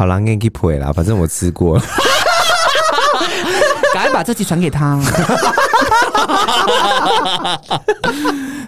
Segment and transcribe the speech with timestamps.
[0.00, 1.84] 好啦，给你赔啦，反正我吃过了。
[3.92, 4.98] 赶快把这集传给他，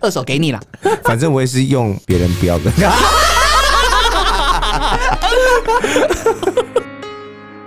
[0.03, 0.60] 二手给你了。
[1.03, 2.71] 反正我也是用别人不要的。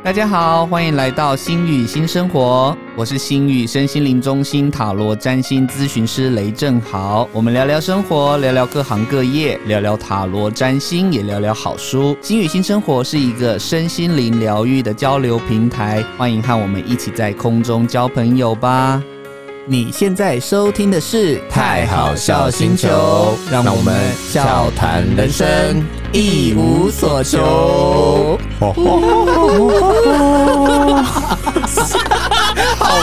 [0.06, 7.28] 大家好，欢迎来到星宇新生活，我是星宇身心灵中心塔罗占星咨询师雷正豪。
[7.34, 12.16] 我们聊聊生活，聊聊各行各业，聊聊塔罗占星，也聊聊好书。
[12.22, 19.02] 星宇新生活是一个身心灵疗愈的交流平台，欢迎和我们一起在空中交朋友吧。
[19.68, 28.38] 你现在收听的是太好笑星球，让我们笑谈人生，一无所求。
[28.60, 28.76] 好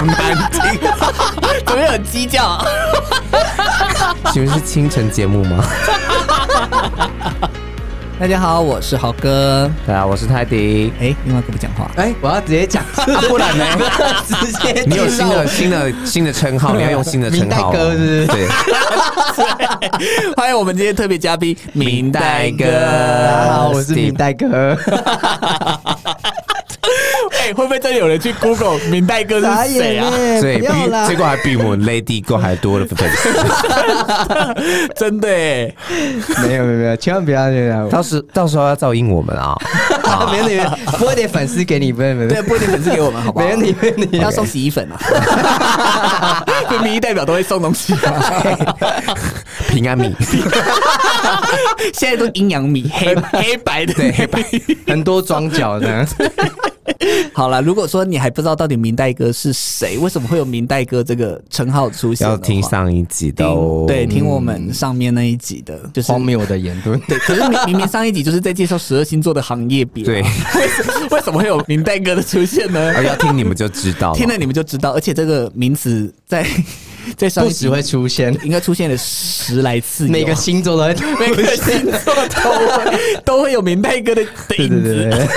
[0.02, 0.62] 难听，
[1.66, 2.64] 怎么有鸡叫？
[4.32, 5.64] 请问是清晨节目吗？
[8.22, 9.68] 大家好，我是豪哥。
[9.84, 10.92] 大家好，我是泰迪。
[11.00, 11.90] 哎，另外一个不讲话。
[11.96, 12.84] 哎，我要直接讲，
[13.28, 13.64] 不然呢？
[14.28, 14.80] 直接。
[14.86, 17.72] 你有新的新的新的称号，你要用新的称号。
[17.72, 18.26] 明代哥是不是？
[18.28, 18.46] 对。
[20.36, 22.64] 欢迎我们今天特别嘉宾明代哥。
[22.64, 24.78] 大家好，我是明代哥。
[27.42, 30.08] 哎，会不会真的有人去 Google 明代哥是谁啊？
[30.40, 30.66] 对，比
[31.08, 33.28] 结果还比我们 Lady Go 还多的粉丝。
[34.94, 35.74] 真的哎，
[36.46, 37.88] 没有没有没有，千万不要这样。
[37.88, 39.58] 到时到时候要照应我们啊！
[40.30, 40.60] 没问题，
[41.00, 42.28] 拨一点粉丝给你，不用不用。
[42.28, 43.44] 对，拨一点粉丝给我们，好不好？
[43.44, 44.18] 没问题没问题。
[44.18, 46.44] 要送洗衣粉啊！
[46.84, 47.92] 民意代表都会送东西。
[49.68, 50.14] 平安米，
[51.92, 54.44] 现在都阴阳米，黑黑白的，对，黑白，
[54.86, 56.06] 很多装脚的。
[57.32, 62.28] 好了，如果说你还不知道到底明代哥是谁，为什么会有明代哥这个称号出现？
[62.28, 66.98] 要听上一集的哦，对，听我们上面那一集的，就是荒谬的言论。
[67.08, 70.22] 对，可是明明明上一集就是在介绍十二星座的行业别，对，
[71.10, 73.02] 为什么会有明代哥的出现呢？
[73.04, 76.46] 要听你们就知道，听了你们就知道，而且这个名词在。
[77.16, 80.06] 在上一集只会出现，应该出现了十来次。
[80.08, 80.94] 每个星座都会，
[81.28, 84.22] 每个星座都会都会有明代哥的
[84.58, 84.94] 影子。
[84.94, 85.28] 对对对。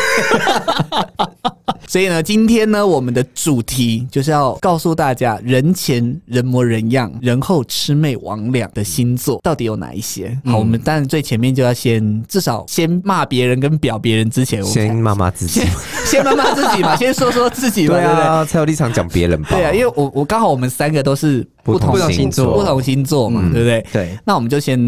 [1.88, 10.36] 所以呢，今天呢，我们的主题就是要告诉大家，人前人模人样，人后魑魅魍魉的星座到底有哪一些？
[10.46, 15.62] 好，我们当然最前面就要先至少先骂别人跟表别人之前，先骂骂自己，
[16.06, 19.50] 先骂骂自己嘛，先说说自己嘛，对啊，才有立场讲别人吧。
[19.52, 21.46] 对啊，因为我我刚好我们三个都是。
[21.66, 23.86] 不同星座，不同星座嘛，对不对？
[23.92, 24.80] 对，那我们就先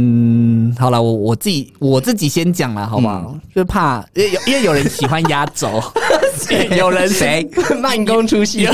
[0.79, 1.01] 好了。
[1.01, 3.35] 我我自己我自己先讲了，好不好？
[3.55, 5.81] 就怕因为有因为有人喜欢压轴，
[6.77, 7.49] 有人谁
[7.81, 8.73] 慢工出细活？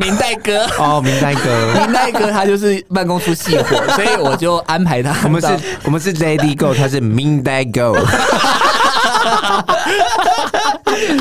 [0.00, 5.12] 明明代哥哦，明代哥，明代哥他就是慢工出细活，所以我就安排他。
[5.24, 5.48] 我们是，
[5.84, 7.96] 我们是 Lady Go，他是明代 Go。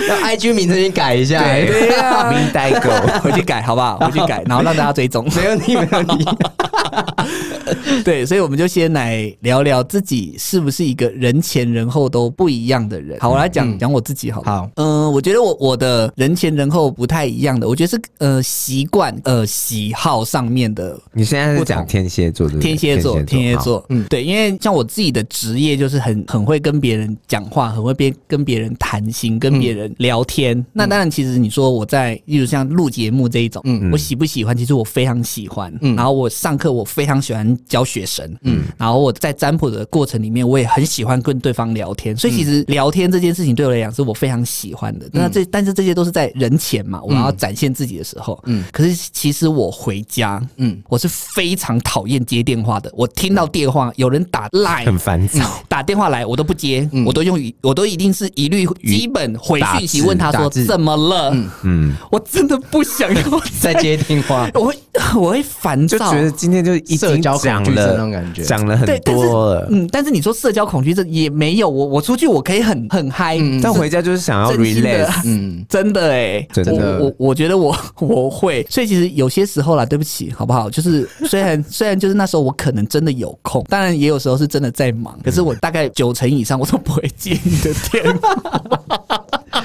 [0.08, 2.90] 要 IG 名称先改一下，对呀，明代狗
[3.22, 3.98] 回去改好不好？
[4.06, 6.26] 回去改，然后让大家追踪， 没问题，没问题。
[8.04, 13.20] 对，所以我们就先来聊聊自己是不是一个人前人后都不一样的人。
[13.20, 14.42] 好，我来讲讲我自己，好。
[14.44, 20.98] 好，嗯，我觉得我我的人前人后不太一样的，我觉得是呃习惯呃喜好上面的。
[21.14, 22.58] 你现在是讲天蝎座的？
[22.60, 30.66] 天蝎座，天蝎座，嗯，对，因为像我自己的职业就是很很会跟别人讲话，很会边跟别人谈心，跟别人聊天。
[30.74, 34.56] 那当然，其实你说我在，例如像录节目这一种，嗯，我喜不喜欢？
[34.56, 35.74] 其实我非常喜欢。
[35.82, 45.10] 嗯，然后我上课我非常喜欢教学生，嗯，然后我在占卜的过程里面，我也很喜欢跟对方聊天，所以其实聊天这件事情对我来讲是我非常喜欢的。
[45.12, 52.92] 那这但是这些都是在人前嘛，我要展现自己的时候，嗯，可是其实我回家，嗯，我是非常讨厌接电话的。
[52.96, 64.76] 我听到电话有人打 Line，很烦躁，打电话来我都不接，我都用语，我都一定是一律基本回讯息问他说怎么了，嗯，我真的不想要再接电话， 我会
[65.16, 67.92] 我会烦躁，就觉得今天就已社交讲了。
[67.92, 68.44] 那种感觉。
[68.44, 80.70] 讲了很多了，嗯，但是你说社交恐惧症也没有，我我出去我可以很很嗨，但回家就是想要 relax， 嗯，真的哎，真的，我我觉得我 我会，所以其实有些时候啦，对不起，好不好？
[80.70, 88.30] 就是虽然虽然就是那时候我可能真的有空，当然也有时候是真的在忙，可是我大概九成以上我都不会接你的电话。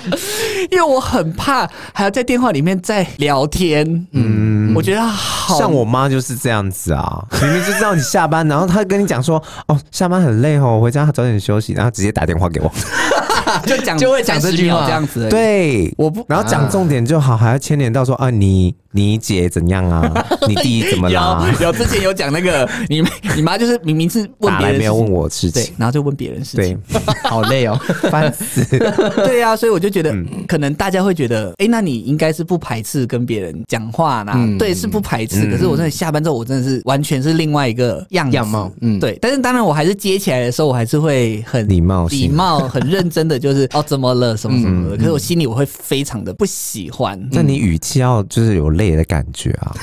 [0.70, 5.58] 因为我很怕还要在电话里面再聊天，嗯，我觉得好。
[5.58, 12.70] 像我妈就是这样子啊，明明就知道你下班，然后她跟你讲说，哦，下班很累哦，回家早点休息，然后直接打电话给我，
[13.66, 14.84] 就讲 就会讲这句话。
[14.84, 20.24] 这样子，对，我不，然后讲重点就好，还要牵连到说啊，你你姐怎样啊？
[20.48, 21.52] 你弟怎么啦？
[21.60, 23.02] 有有之前有讲那个，你
[23.34, 27.76] 你妈就是明明是问别人，没有问我事情，对，然后就问别人事情，对， 好累哦，
[28.08, 28.64] 烦死。
[29.26, 30.14] 对啊，所以我就觉得，
[30.46, 34.32] 可能大家会觉得，哎，那你应该是不排斥跟别人讲话呢？
[34.60, 35.50] 对，是不排斥。
[35.50, 38.70] 可是我真的下班之后，我真的是完全是另外一个样样貌。
[38.80, 39.18] 嗯，对。
[39.20, 44.96] 但是当然，我还是接起来的时候，我还是会很礼貌、礼貌、很认真的，就是哦，怎么了，什么什么的。
[44.96, 47.20] 可是我心里我会非常的不喜欢。
[47.32, 49.74] 那你语气要就是有累的感觉啊。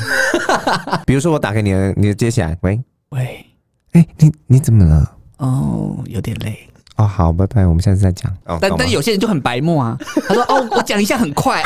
[1.08, 3.46] 比如说我打给你，你接起来，喂喂，
[3.94, 5.18] 哎，你你怎么了？
[5.38, 6.58] 哦，有点累。
[7.02, 8.32] 哦，好，拜拜，我们下次再讲。
[8.46, 11.64] 哦但但有些人就很白目啊，他说：“哦，我讲一下很快。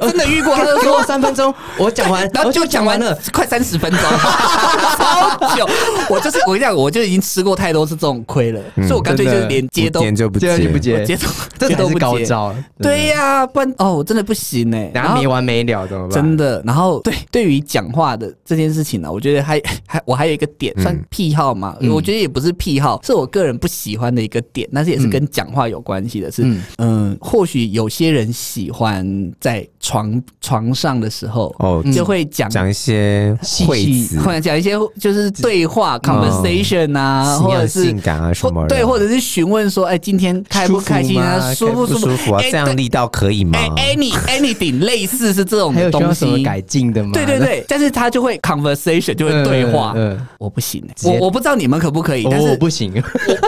[0.00, 4.00] 我真的遇过，他就说三分钟，我讲完，然后就讲完了，快三十分钟，
[4.96, 5.68] 超久。
[6.08, 11.26] 我就是我跟你讲，我就已经吃过太多次这种亏了，所以我干脆就是连接都接不接，不接，接都
[11.68, 12.54] 这都是高招。
[12.78, 16.14] 对呀，不然哦，我真的不行哎，然后没完没了怎么办？
[16.14, 16.62] 真的。
[16.64, 26.30] 然后对，对于讲话的这件事情呢，我觉得还还我还有一个点算癖好嘛，我觉得也不是癖好，是我个人不喜欢的一个点，但是也是跟讲话有关系的。
[26.30, 26.44] 是，
[26.78, 33.36] 嗯，或许有些人喜欢在床床上的时候，哦，就会讲讲一些
[33.66, 42.32] 会词，或者讲一些就是对话 conversation 啊，或者是性感啊什么，对，或者是询问说，哎，今天开不开心啊，舒不舒服？
[42.32, 42.40] 啊？
[42.42, 46.44] 这样力道可以吗？any anything 类似是这种东西。
[46.44, 47.10] 改进的吗？
[47.14, 49.94] 对对对，但是他就会 conversation 就会对话，
[50.38, 52.92] 我不行，我我不知道你们可不可以，但是我不行，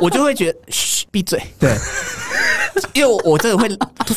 [0.01, 0.59] 我我就会觉得。
[0.69, 1.39] 嘘，闭嘴。
[1.61, 1.77] 对，
[2.95, 3.69] 因为我我真的会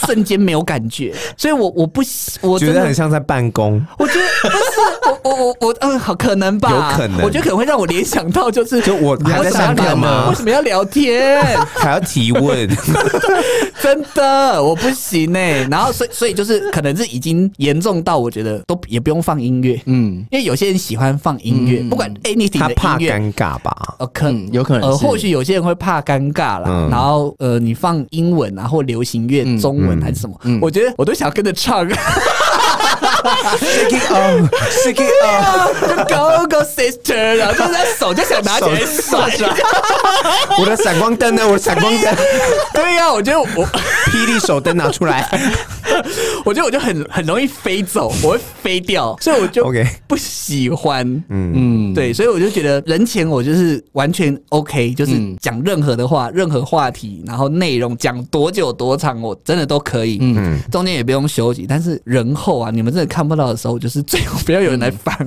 [0.05, 2.01] 瞬间没有感觉，所以我我不
[2.41, 3.83] 我觉得很像在办公。
[3.97, 6.69] 我觉得不是，我我我我嗯，好可能吧？
[6.71, 7.21] 有可能。
[7.21, 10.29] 我觉得可能会让我联想到，就是就我还在上课吗？
[10.29, 11.43] 为什么要聊天？
[11.75, 12.67] 还要提问？
[13.81, 15.65] 真的我不行哎。
[15.69, 23.95] 然后所以所以就是可能是已经严重到我觉得都也不用放音乐，嗯，因为有些人喜欢放音乐，不管 anything 的音乐，他怕尴尬吧？
[23.99, 26.87] 呃，可能有可能，呃，或许有些人会怕尴尬啦。
[26.89, 30.35] 然后呃，你放英文啊，或流行乐，中文还是什么？
[30.61, 31.87] 我觉得我都想要跟着唱。
[33.59, 34.49] Shake it off,
[34.83, 35.73] shake it off,
[36.07, 38.79] go go sister，然后就在手就想拿起来。
[40.59, 41.47] 我的闪光灯呢？
[41.47, 42.15] 我的闪光灯。
[42.73, 43.65] 对呀，我觉得我
[44.05, 45.27] 霹雳手灯拿出来。
[46.45, 49.65] 我觉得我就很很容易飞走，我会飞掉，所以我就
[50.07, 51.05] 不喜欢。
[51.29, 55.11] 嗯嗯，对，所以我就觉得人前我就是完全 OK，就是
[55.41, 60.19] 讲任何的话、任何话题，然后内容讲多久多长，我真的都可以。
[60.21, 61.65] 嗯，中间也不用休息。
[61.67, 65.17] 但是人后啊，你们真的看不到的时候，就是最好不要有人来烦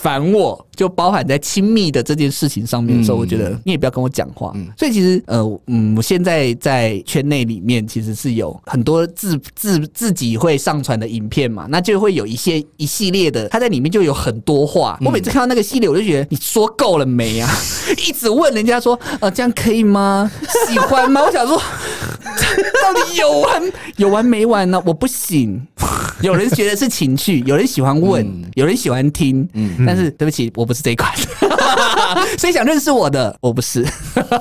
[0.00, 4.52] 烦我，就包含在亲密的这件事情上面的时候，我觉得你也不要跟我讲话。
[4.78, 14.98] 所以其实呃嗯，我现在在圈内里面其实是有很多自自自己会上传的影片嘛，那就会有一些一系列的，他在里面就有很多话。
[15.04, 17.50] 我每次看到那个系列，我就觉得你说够了没啊？
[18.08, 20.30] 一直问人家说，呃，这样可以吗？
[20.68, 21.22] 喜欢吗？
[21.22, 21.56] 我想说，
[22.82, 24.82] 到底有完有完没完呢？
[24.86, 25.60] 我不行。
[26.22, 29.48] 有人觉得是情趣，有人喜欢问，有人喜欢听。
[29.54, 31.12] 嗯，但是对不起，我不是这一款。
[32.38, 33.84] 所以想认识我的，我不是。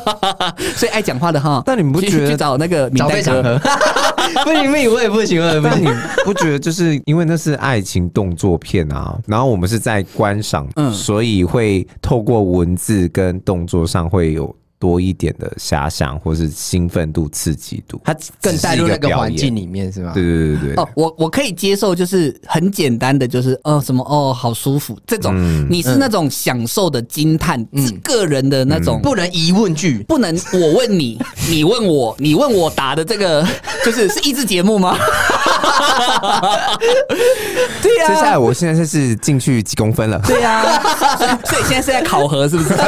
[0.77, 3.57] 所以爱讲话的哈，但你们不觉得去找那个名单场合？
[4.45, 5.83] 不行不行，我也不行，我也不行。
[5.85, 5.89] 你
[6.23, 9.17] 不觉得就是因为那是爱情动作片啊？
[9.25, 14.55] 然后我们是在观赏，嗯，所以会透过文字跟动作上会有。
[14.79, 20.13] 多一点的遐想，或是兴奋度、刺激度，它更带入那个环境里面，是吗？
[20.13, 20.75] 对对对对。
[20.75, 25.33] 哦，我我可以接受，就是很简单的，就是哦什么哦，好舒服这种。
[25.35, 33.45] 嗯、你是那种享受的惊叹，嗯，个人的那种，不能疑问句，不能我问你，你问我，你问我答的这个，
[33.85, 34.97] 就是是益智节目吗？
[37.81, 38.07] 对呀、啊。
[38.07, 40.19] 接下来，我现在是进去几公分了？
[40.25, 40.79] 对呀、啊。
[41.45, 42.73] 所以现在是在考核，是不是？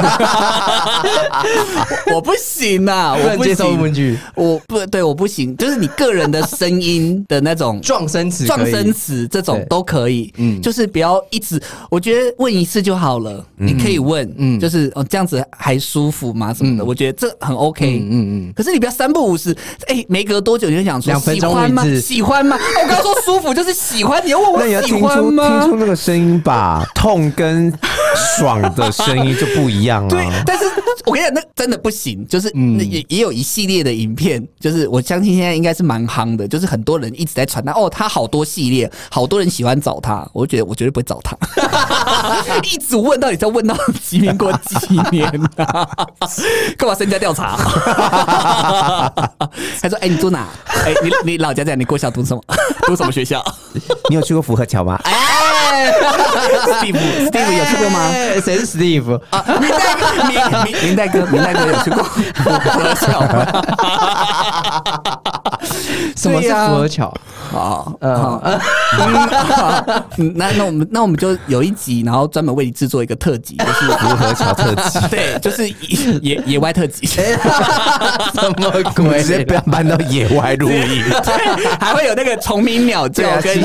[2.13, 16.53] 我不行啊，我不接受问句，我不对，我不行，就是你个人的声音的那种撞声词、撞声词这种都可以，嗯，就是不要一直，我觉得问一次就好了，你可以问，嗯，就是哦这样子还舒服吗？
[16.53, 19.55] 什么的，我觉得这很 OK，嗯嗯，可是你不要三不五时，
[19.87, 21.83] 哎，没隔多久你就想说喜欢吗？
[22.01, 22.50] 喜欢吗？
[22.83, 25.61] 我刚刚说舒服就是喜欢，你要问我喜欢吗？
[25.61, 27.73] 听出那个声音吧，痛跟。
[28.37, 30.09] 爽的声音就不一样啊。
[30.09, 30.65] 对，但是
[31.05, 41.37] 我跟你讲，那真的不行，就是也也有一系列的影片，就是我相信现在应该是蛮夯的，就是很多人一直在传他哦，他好多系列，好多人喜欢找他，我就觉得我绝对不会找他，
[42.63, 44.75] 一直问到底在问到几年过几
[45.09, 45.87] 年啊？
[46.77, 47.55] 干嘛身家调查？
[49.81, 50.47] 他说：“哎、欸，你住哪？
[50.67, 51.75] 哎、欸，你你老家在？
[51.75, 52.40] 你国小读什么？
[52.87, 53.43] 读什么学校？
[54.09, 55.91] 你有去过福和桥吗？”哎
[56.79, 58.09] ，Steve，Steve 有去过吗？
[58.43, 59.43] 谁是 Steve 啊？
[59.59, 59.87] 明代
[60.49, 62.21] 哥，明明代哥， 明代哥有去过福
[62.51, 63.45] 和桥吗？
[66.21, 67.13] 什么是福和桥？
[67.49, 68.39] 好，嗯，
[70.35, 75.67] 那那我们那我们就有一集，然后专门为你制作一个特辑，就是福和桥特辑， 对，就是
[76.21, 77.19] 野野外特辑， 什
[78.59, 79.21] 么鬼？
[79.21, 83.61] 直接不要搬到野外录音，对，还会有那个虫鸣鸟叫跟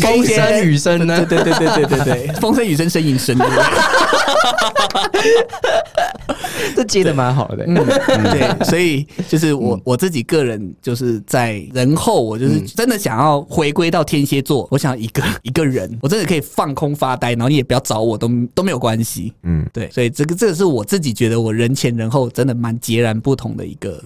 [0.00, 1.24] 风声雨声呢？
[1.26, 3.36] 对对对对对对对，风声雨声声音声，
[6.74, 7.74] 这接的蛮好的，嗯，
[8.32, 24.02] 对，所以就是我我自己个人就是在人后，我就是真的想要回归到天蝎座，我想要一个 一个人，我真的可以放空发呆，然后你也不要找我，都都没有关系，嗯，对，所以这个这个是我自己觉得我人前人后真的蛮截然不同的一个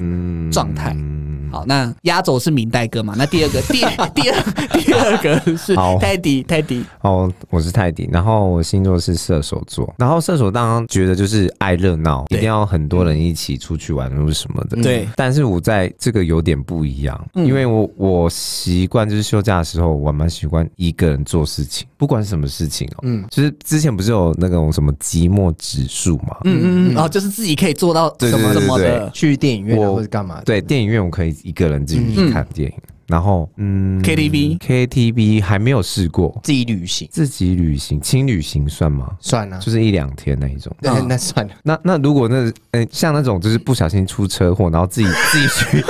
[0.50, 0.92] 状态。
[0.96, 3.14] 嗯好，那压轴是明代哥嘛？
[3.16, 3.74] 那第二个第
[4.12, 4.42] 第二
[4.80, 6.84] 第二个是泰迪泰迪。
[7.02, 14.82] 哦，我是泰迪，然后我星座是射手座，然后射手当然觉得就是爱热闹，一定要很多人一起出去玩或者什么的。
[14.82, 23.00] 对，但是我在这个有点不一样，因为我我习惯就是休假的时候，我蛮喜欢一个人做事情，不管什么事情哦。
[23.02, 26.36] 嗯，就是之前不是有那种什么寂寞指数嘛？
[26.44, 30.40] 嗯嗯嗯，哦，就是自己可以做到什么什么的，去电影院或者干嘛？
[30.44, 32.76] 对，电影院我可以一个人自己去看电影。
[33.06, 39.10] 然后，嗯，KTV KTV 还没有试过，自己旅行，自己旅行，轻旅行算吗？
[39.20, 40.74] 算了，就是一两天那一种。
[40.80, 41.52] 那那算了。
[41.62, 45.84] 那那如果那呃像那种就是不小心出车祸，然后自己自己去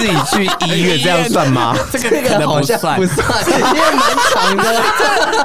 [0.00, 1.76] 自己去医院，这样算吗？
[1.92, 4.02] 这个可能不算，不算，因为蛮
[4.32, 4.82] 长的。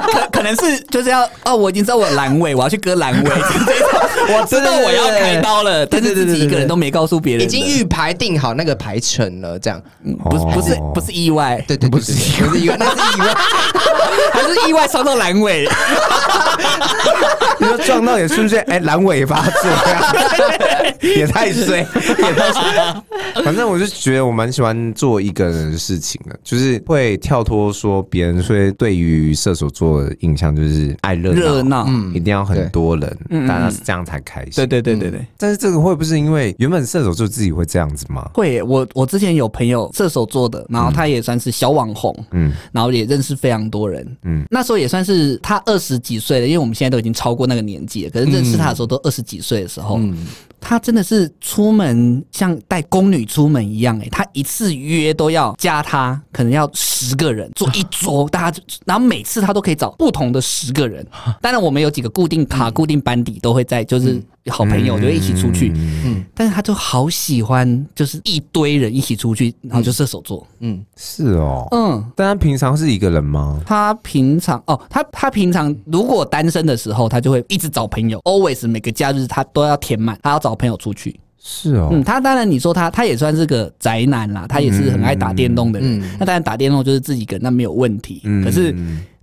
[0.12, 3.30] 可可能是就是要哦，我已经知道我阑尾，我要去割阑尾。
[4.28, 9.80] 我知道我要开刀了，但是自己一个人都没告诉别人，已经预排定好那个排程了，这样。
[10.24, 11.12] 不是不是不是。
[11.16, 13.34] 意外，对对，不是不是意外，那是意外，
[14.34, 15.66] 还是意外撞到阑尾？
[17.58, 18.56] 你说撞到也是不是？
[18.56, 19.70] 哎，阑尾发作，
[21.00, 22.94] 也太衰，也太衰。
[23.42, 34.52] 反正我就觉得我蛮喜欢做一个人的事情的，就是会跳脱说别人所以对于射手座的印象就是爱热热闹，嗯，一定要很多人，大家是这样才开心。
[34.54, 35.26] 对对对对对。
[35.38, 38.30] 但是这个会不是因为原本射手座自己会这样子吗？
[38.34, 41.06] 会，我我之前有朋友射手座的，然后他。
[41.06, 50.26] 他也算是小网红，嗯，然后也认识非常多人，嗯，那时候也算是他二十几岁了，因为我们现在都已经超过那个年纪了，可是认识他的时候都二十几岁的时候，嗯，
[50.60, 61.04] 他真的是出门像带宫女出门一样，欸，哎，他一次约都要加他，可能要十个人坐一桌，大家就，然后每次他都可以找不同的十个人，
[61.40, 64.22] 当然我们有几个固定卡、固定班底都会在，就是。
[64.48, 73.60] 好朋友就一起出去，嗯，但是他就好喜欢，就是一堆人一起出去，然后就射手座，嗯，是哦，嗯，但他平常是一个人吗？
[73.66, 88.74] 他平常哦，他他平常如果单身的时候，他就会一直找朋友，always 每个假日他都要填满，他要找朋友出去，是哦，嗯，他当然你说他他也算是个宅男啦，他也是很爱打电动的人，那当然打电动就是自己一个人，那没有问题，可是。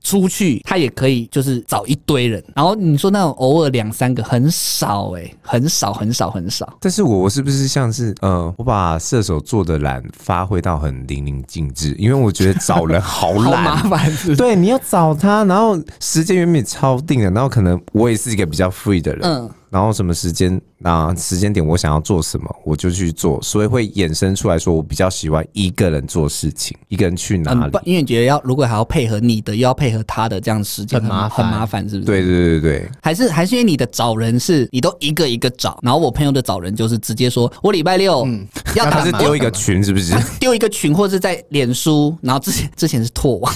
[0.05, 6.77] 出去他也可以，就是找一堆人，然后你说那种偶尔两三个很少哎、欸，很少很少很少。
[6.81, 11.95] 但是我我是不是像是呃，我把射手座的懒发挥到很淋漓尽致？
[11.97, 14.35] 因为我觉得找人好懒， 好麻烦是是？
[14.35, 19.49] 对，你要找他，然后时间原本超定的，然后可能我也是一个比较 free 的人，嗯。
[19.73, 27.79] 然后什么时间啊时间点我想要做什么我就去做，所以会衍生出来说我比较喜欢一个人做事情，一个人去哪里？
[27.83, 32.05] 因为你觉得要如果还要配合你的，又要配合他的，这样时间很麻烦，很麻烦，是不是？
[32.05, 38.27] 对对对对，还是还是因为你的找人是你都一个一个找，然后我朋友的找人就是直接说我礼拜六
[38.75, 40.13] 要他是丢一个群是不是？
[40.39, 43.51] 丢一个群或者是在脸书，然后之前之前是拓网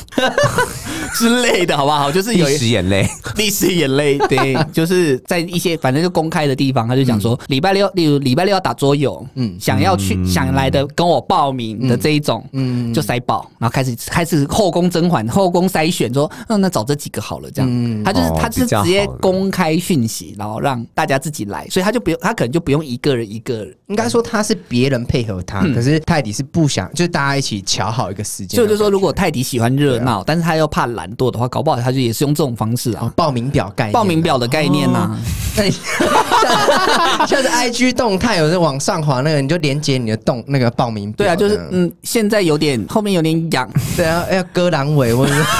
[1.13, 2.11] 之类的，好不好？
[2.11, 6.87] 就是有历史眼泪，历史眼泪，对，就是在一些反正就公开的地方。
[6.87, 35.17] 他就讲说，礼拜六，例如礼拜六要打桌游，嗯，想要去想来的跟我报名的这一种，嗯，就塞爆，然后开始开始后宫甄嬛，后宫筛选，说，嗯，那找这几个好了，这样，他就是他是直接公开讯息，然后让大家自己来，所以他就不用，他可能就不用一个人一个人，应该说他是别人配合他，可是泰迪是不想，就是大家一起瞧好一个时间，就是说如果泰迪喜欢热闹，但是他又怕懒惰的话，搞不好他就也是用这种方式啊，报名表概念，报名表的概念呐、啊。
[35.57, 41.25] 那你像 像是 IG 动态，有时往上滑那个，你就连接你的动那个报名表。
[41.25, 45.41] 对啊，就是嗯，现在有点后面有点痒，对啊，要割阑尾或者是。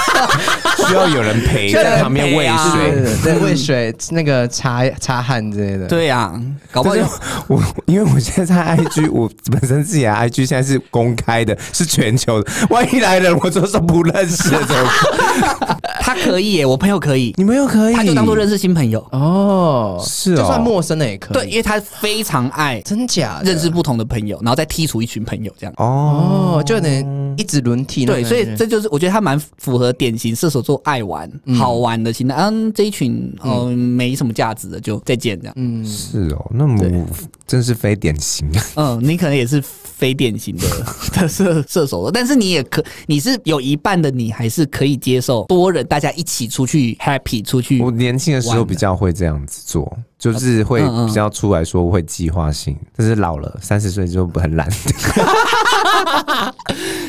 [0.86, 5.86] 需要有人陪在旁边喂水， 对，喂水，那个擦擦汗之类的。
[5.86, 6.32] 对呀，
[6.70, 6.96] 搞不好
[7.48, 12.50] 我因为我现在在 IG，我本身自己的 IG 现在是公开的，是全球的。
[12.70, 14.88] 万一来了，我就是不认识的怎么
[15.60, 15.76] 办？
[16.00, 19.87] 他可以耶，我朋友可以，你们又可以，他就当做认识新朋友哦。
[20.00, 21.32] 是，就算陌生的也可以。
[21.34, 25.72] 对，因为他非常爱真假认识不同的朋友，然后再剔除一群朋友这样。
[25.76, 28.04] 哦，就能一直轮替。
[28.04, 32.34] 对，所以这就是我觉得他蛮符合典型射手座爱玩、好玩的心态。
[32.34, 35.54] 嗯，这一群嗯没什么价值的就再见这样。
[35.56, 37.06] 嗯，是哦，那么
[37.46, 38.46] 真是非典型。
[38.74, 40.66] 嗯，你可能也是非典型的
[41.14, 47.80] 的射射手座，但是你也可你是有一半的你还是可以接受多人大家一起出去 happy 出去。
[47.80, 54.68] 我年轻的时候比较会这样子做，就是会比较出来说会计划性，但是老了三十岁就很懒。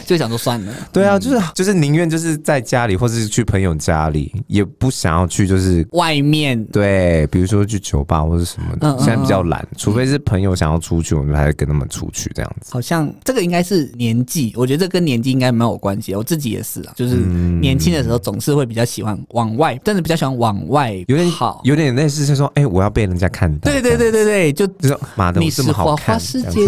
[0.05, 6.63] 就想说算了，对啊，就是就是宁愿就是在家里，或是去朋友家里，也不想要去就是外面。
[6.65, 12.73] 对，比如说去酒吧或者什么的，现在比较懒，除非是朋友想要出去，我们还跟他们出去这样子。
[12.73, 16.15] 好像这个应该是年纪，我觉得这跟年纪应该没有关系。
[16.15, 23.71] 我自己也是啊，就是年轻的时候总是会比较喜欢往外，真的比较喜欢往外，有点好，有点类似是说，哎、欸，我要被人家看到。
[23.71, 26.07] 对对对对对，就就说妈的，我这么好看。
[26.07, 26.67] 花花世界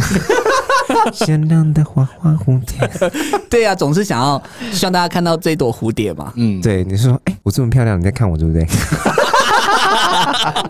[1.11, 2.89] 鲜 亮的花花蝴蝶，
[3.49, 6.31] 对呀、啊，总是想要希望大家看到这朵蝴蝶嘛。
[6.37, 8.65] 嗯，对，你是说，哎、欸，我这么漂亮，你在看我，对不对？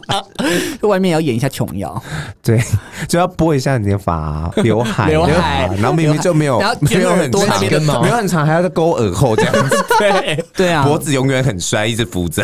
[0.87, 2.01] 外面要演一下琼瑶，
[2.43, 2.61] 对，
[3.07, 9.85] 就要拨一下你的发、刘海、刘海，然后明明就没有，没有很长，没有很长，还要再勾耳后这样子。
[9.99, 10.45] 对。
[10.53, 12.43] 对啊，脖子永远很衰，一直扶着。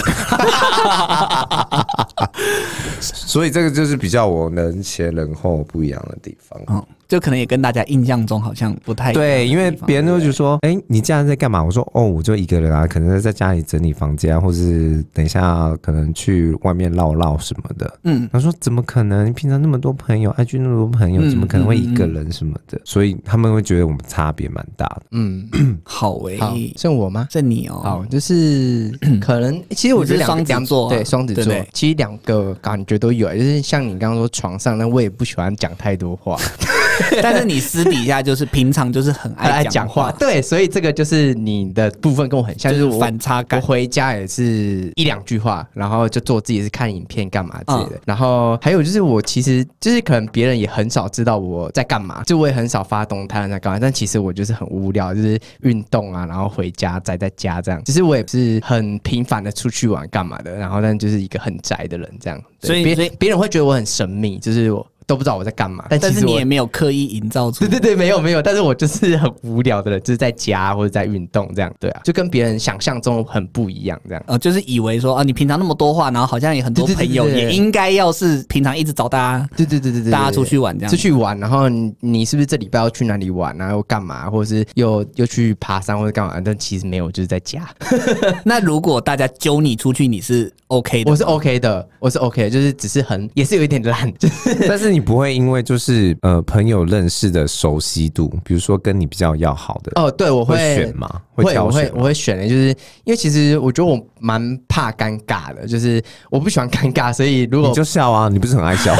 [2.99, 6.59] 所以这个就是比较我能前人后不一样的地方。
[6.67, 19.33] 嗯就可能也跟大家印象中好像不太对，因为别人都就说：“哎、欸，你这样在干嘛？”我说：“哦，我就一个人啊，可能在家里整理房间，或是等一下可能去外面唠唠什么的。”嗯，他说：“怎么可能？
[19.33, 25.03] 平常那么多朋友，爱聚那么多朋友，怎么可能会一个人什么的？”嗯嗯嗯、所以他们会觉得我们差别蛮大的。
[25.11, 25.47] 嗯，
[25.83, 27.27] 好诶、欸，剩我吗？
[27.31, 27.79] 剩你哦。
[27.83, 36.37] 好，就是可能其实我觉得双子座，对双子座，其实两个感觉都有，就是像你刚刚说床上，那我也不喜欢讲太多话。
[37.21, 43.59] 但是你私底下就是平常就是很爱讲话，对，所以这个就是你的部分跟我很像，就是我反差感。
[43.59, 47.99] 我回家也是一两句话，然后就做自己是看影片干嘛之类的。
[48.05, 53.79] 然后还有就是我其实就是可能别人也很少知道我在干嘛，就我也很少发动态在干嘛。
[53.79, 57.81] 但其实我就是很无聊，就是运动啊，然后回家宅在家这样。
[57.85, 62.41] 其实我也不是很频繁的出去玩干嘛的，然后但就是一个很宅的人这样。
[62.61, 64.85] 所以别别人会觉得我很神秘，就是我。
[65.07, 67.61] 都不知道我在干嘛，但但是你也没有刻意营造出。
[67.61, 74.23] 对对对，没有没有，但是我就是很无聊的人，就是在家或者在运动这样，对啊，就跟别人想象中很不一样这样。
[74.27, 83.71] 呃，就是以为说啊，你平常那么多话，然后好像有很多朋友，也应该要是平常一直找大家，对对对对对，大家出去玩这样，出去玩，然后你，你是不是这礼拜要去哪里玩啊？
[83.71, 84.29] 又干嘛？
[84.29, 86.41] 或者是又又去爬山或者干嘛？
[86.43, 87.65] 但其实没有，就是在家。
[88.43, 91.11] 那如果大家揪你出去，你是 OK 的？
[91.11, 95.77] 我是 OK 的，我是 OK 的，就是只是很也是有一点懒，就是，但是你不会因为就。
[95.77, 101.07] 是呃，朋友认识的熟悉度，比如说跟你比较要好的哦，对，我会，会选吗？
[101.35, 101.57] 会？
[101.59, 102.69] 我会我会选的，就是
[103.03, 108.93] 因为其实我觉得我蛮怕尴尬的，就是我不喜欢尴尬，所以如果你就笑啊，你不是很爱笑。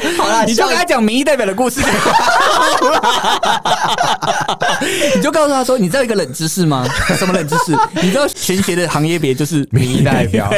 [0.16, 1.80] 好了，你就跟他讲民意代表的故事，
[5.14, 6.86] 你就告诉他说，你知道一个冷知识吗？
[7.16, 7.76] 什么冷知识？
[8.02, 10.50] 你知道玄学的行业别就是民意代表。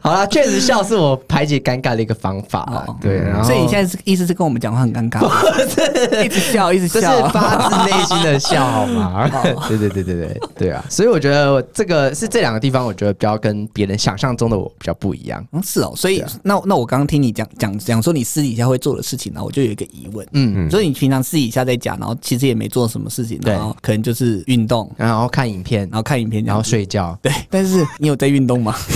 [0.00, 2.60] 好了，确实笑是我排解尴尬的一个方法。
[2.86, 9.28] 哦、对，然后所以你现在是意思是跟我们讲话很尴尬，一直笑，一直笑，这是发自内心的笑，好吗？
[9.68, 10.84] 对对对对对对啊！
[10.88, 15.44] 所以我觉得这个是这两个地方，我觉得比较跟别人想象中的我比较不一样。
[15.52, 15.92] 嗯，是哦。
[15.96, 17.46] 所以、啊、那那我刚刚听你讲。
[17.58, 27.32] 讲讲说你私底下会做的事情然后，我就有一个疑问，嗯，所以你平常私底下在讲，然后其实也没做什么事情，然后可能就是运动，然后看影片，然后看影片，然后睡觉，对。
[27.50, 28.74] 但是你有在运动吗？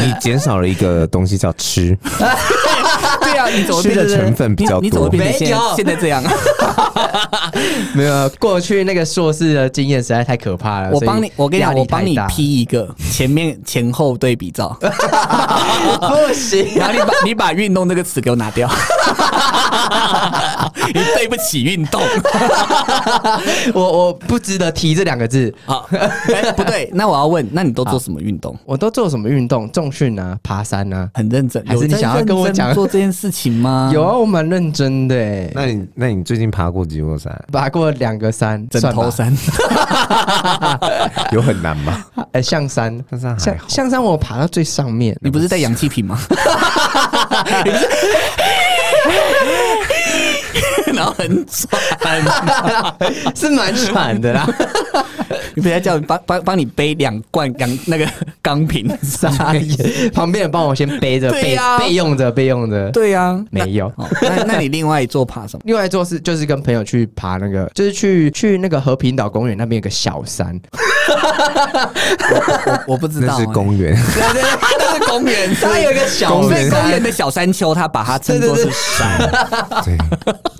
[0.00, 1.96] 你减少了一个东西叫吃，
[3.46, 4.80] 对啊，你怎么吃的成分比较多？
[4.80, 6.22] 你怎么变成现在现在这样？
[7.94, 10.90] 没有，过去那个硕士的经验实在太可怕了。
[10.92, 16.74] 我帮你，我跟你讲，我帮你 P 一个前面前后对比照， 不行。
[16.76, 18.68] 然后你把你把运动这个词给我拿掉。
[20.88, 22.00] 你对不起运动。
[23.74, 25.52] 我我不值得提这两个字。
[25.66, 25.86] 好，
[26.28, 28.56] 欸，不对， 那我要问，那你都做什么运动？
[28.64, 29.70] 我都做什么运动？
[29.70, 31.64] 重训啊，爬山啊，很认真。
[31.66, 33.90] 还是你想要跟我讲做这件事情吗？
[33.92, 35.14] 有啊，我蛮认真的。
[35.14, 35.50] 欸。
[35.54, 37.32] 那你那你最近爬过几座山？
[37.52, 39.34] 爬过两个山，枕头山。
[41.32, 42.04] 有很难吗？
[42.32, 45.16] 哎，欸，象山，象山象象山，我爬到最上面。
[45.20, 46.18] 你不是带氧气瓶吗？
[50.94, 52.22] 然后 很喘，
[53.34, 54.46] 是蛮喘的啦。
[55.54, 58.06] 你不要叫帮帮帮你背两罐钢那个
[58.42, 58.86] 钢瓶，
[60.12, 62.90] 旁边人帮我先背着，备备用着，备用着。
[62.90, 63.92] 对呀，没有。
[64.22, 65.62] 那那你另外一座爬什么？
[65.66, 70.58] 另外一座是就是跟朋友去爬那个，就是去去那个和平岛公园那边有个小山。
[72.30, 73.96] 我我不知道，那是公园。
[75.18, 79.18] 公园， 它有一个小公园的小山丘，它把它称作是山。
[79.84, 79.96] 对，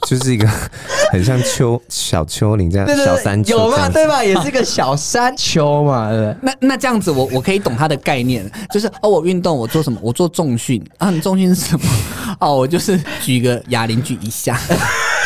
[0.07, 0.49] 就是一个
[1.11, 3.89] 很像丘小丘陵这样小山丘，有吗？
[3.89, 4.23] 对吧？
[4.25, 6.11] 也是个小山丘嘛。
[6.41, 9.99] 那那这样子，我我可以懂它的概念，就是哦，我运动，我做什么？
[10.03, 11.11] 我做重训啊。
[11.11, 11.87] 你重训是什么？
[12.41, 14.59] 哦，我就是举个哑铃举一下。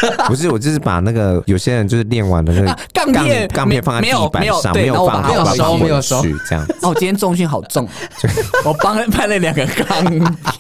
[0.27, 3.49] 不是，我就是把那个有些人就是练完的那个钢片。
[3.49, 6.67] 钢片放在地板上，没有放，没有收，没有收，这样。
[6.83, 7.89] 哦，今天重训好重，
[8.65, 10.05] 我帮他搬了两个钢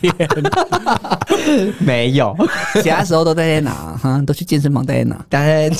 [0.00, 0.12] 片，
[1.78, 2.36] 没有，
[2.82, 3.70] 其他时候都在在哪？
[4.02, 5.16] 哈，都去健身房在哪？
[5.28, 5.70] 当然，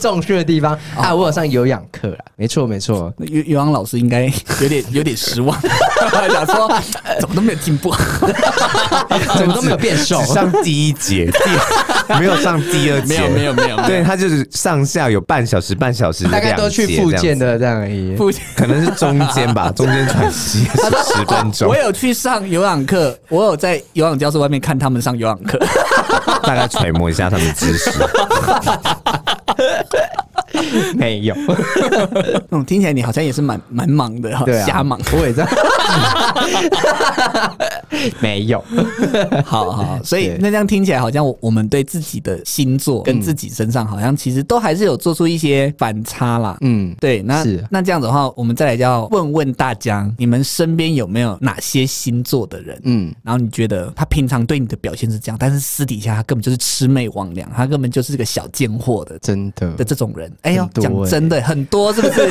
[0.00, 3.12] 重训的地方啊，我有上有氧课了，没错没错。
[3.18, 4.30] 有有氧老师应该
[4.62, 5.58] 有点有点失望，
[6.30, 6.70] 想说
[7.20, 7.94] 怎么都没有进步，
[9.36, 11.30] 怎么都没有变瘦，上第一节，
[12.18, 13.18] 没有上第二节。
[13.18, 21.68] 没有没有没有，对他就是上下有半小时半小时，大概都去复健的这样而已，复可能是中间吧， 中间喘息十分钟。
[21.68, 25.58] 我有去上游氧课，我有在游泳教室外面看他们上游氧课，
[26.42, 27.90] 大概揣摩一下他们的姿势。
[30.96, 31.34] 没有，
[32.50, 35.50] 嗯，听起来你好像也是蛮蛮忙的哈，对啊，瞎忙，我也这样。
[38.20, 38.62] 没有，
[39.44, 46.56] 好 好， 所以那这样听起来好像我们对自己的星座跟自己身上好像其实都还是有做出一些反差啦。
[46.60, 47.64] 嗯，对，那是。
[47.70, 52.78] 那这样子的话，我们再来要问问大家，你们身边有没有哪些星座的人？
[52.84, 59.72] 嗯，然后你觉得他平常对你的表现是这样，但是私底下他根本就是魑魅魍魉，他根本就是个小贱货的，真的。
[59.74, 60.30] 的这种人。
[60.42, 62.28] 哎呦，讲真的很多，是不是？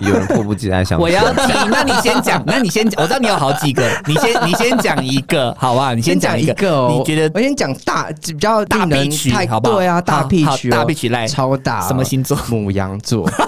[0.00, 5.94] 有人迫不及待想，我要提，那你先讲，那你先讲， 我知道你有好几个， 你先你先讲一个，好吧？
[5.94, 9.76] 你先讲一个，你觉得我先讲大比较大的区，好不好？
[9.76, 12.36] 对啊，大必须，大必须来，超大，什么星座？
[12.48, 13.30] 母羊座。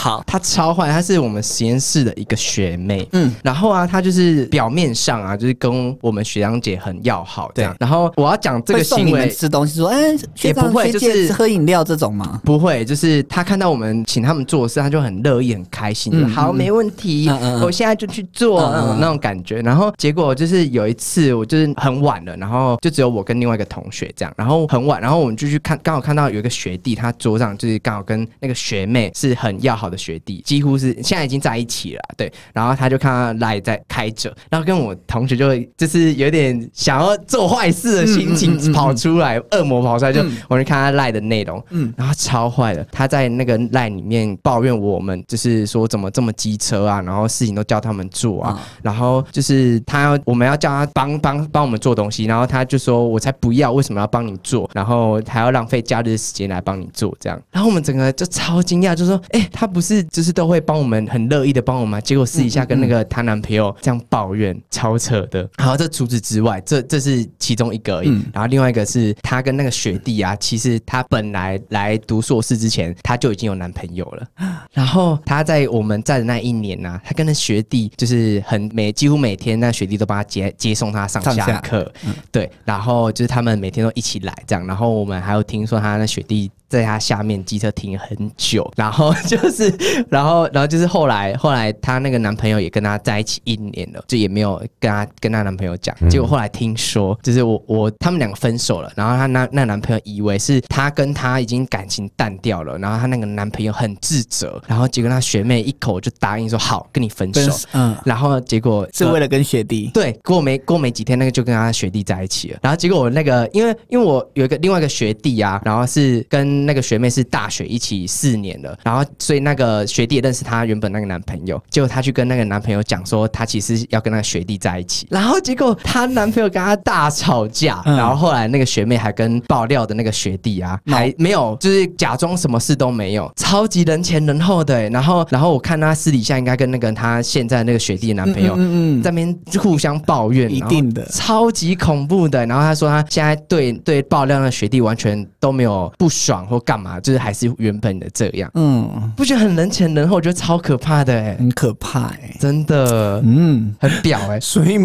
[0.00, 7.76] 好，她超坏，她是我们实验室的一个学妹，嗯，然后啊，她就是表面上啊，就是跟我们学长姐很要好，这样。
[7.78, 9.98] 然后我要讲这个行为，吃东西说，哎，
[10.40, 12.40] 也不会，就是喝饮料这种吗？
[12.42, 17.28] 不会，就是她看到我们请他们做事，她就很乐意、很开心，好，没问题，
[17.62, 18.58] 我现在就去做，
[18.98, 19.60] 那种感觉。
[19.60, 32.32] 然后结果就是有一次，我就是很晚了，然后就只有我跟另外一个同学这样，然后很晚，然后我们就去看，刚好看到有一个学弟，他桌上就是刚好跟那个学妹是很要好的学弟，几乎是现在已经在一起了，对。
[32.52, 54.68] 然后他就看他赖在开着，然后跟我同学就会就是有点想要做坏事的心情跑出来，恶、嗯嗯嗯、魔跑出来，就我就看他赖的内容，嗯，然后超坏的，他在那个赖里面抱怨我们，就是说怎么这么机车啊，然后事情都叫他们做啊，嗯、然后就是他要我们要叫他帮帮帮我们做东西，然后他就说我才不要，为什么要帮你做？
[54.74, 65.48] 然后还要浪费假日时间来帮你做这样，然后我们整个就超惊讶，就说，哎、欸，他不是就是都会帮我们很乐意的帮我们，结果私底下跟那个她男朋友这样抱怨，超扯的。
[65.56, 68.08] 然后这除此之外，这这是其中一个而已。
[68.08, 74.26] 嗯、然后另外一个是他跟那个学弟啊，其实他本来来读硕士之前，他就已经有男朋友了。
[74.72, 82.50] 然后他在我们在的那一年呢、啊，他跟那学弟就是很每几乎每天那学弟都帮他接接送他上下课，嗯、对。
[82.64, 84.66] 然后就是他们每天都一起来这样。
[84.66, 86.50] 然后我们还有听说他那学弟。
[86.70, 89.74] 在他下面机车停很久， 然后就是，
[90.08, 95.94] 然后，然后就是后来，后来她那个男朋友也跟她在一起一年了，就也没有跟她跟她男朋友讲。
[96.08, 116.59] 结果后来听说，就是我我他们两个分手了，然后她那那男朋友以为是她跟她已经感情淡掉了，然后她那个男朋友很自责，然后结果她学妹一口就答应说好跟你分手，嗯，然后结果是为了跟学弟，对，过没过没几天，那个就跟他学弟在一起了，然后结果我那个因为因为我有一个另外一个学弟啊，然后是跟。
[116.60, 154.78] 跟那个学妹是大学一起四年了，然后所以那个学弟也认识她原本那个男朋友，结果她去跟那个男朋友讲说，她其实要跟那个学弟在一起，然后结果她男朋友跟她大吵架，然后后来那个学妹还跟爆料的那个学弟啊，还没有就是假装什么事都没有，超级人前人后的，然后然后我看她私底下应该跟那个她现在那个学弟的男朋友，嗯嗯，在那边互相抱怨，一定的，超级恐怖的，然后她说她现在对对爆料的学弟完全都没有不爽或干嘛，就是还是原本的这样，嗯，不觉得很人前人后，我觉得超可怕的，哎，很可怕，哎，真的，嗯，很屌，哎， 所以